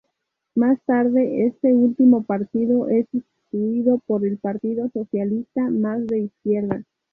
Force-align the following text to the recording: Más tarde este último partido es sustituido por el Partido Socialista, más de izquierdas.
Más 0.55 0.81
tarde 0.87 1.45
este 1.45 1.71
último 1.75 2.23
partido 2.23 2.89
es 2.89 3.07
sustituido 3.11 3.99
por 4.07 4.25
el 4.25 4.39
Partido 4.39 4.89
Socialista, 4.89 5.69
más 5.69 6.07
de 6.07 6.21
izquierdas. 6.21 6.85